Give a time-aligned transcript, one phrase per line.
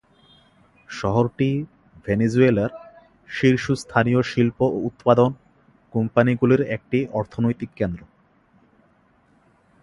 [0.89, 1.49] শহরটি
[2.05, 2.71] ভেনিজুয়েলার
[3.29, 5.31] শীর্ষস্থানীয় শিল্প ও উৎপাদন
[5.93, 8.01] কোম্পানিগুলির একটি অর্থনৈতিক কেন্দ্র।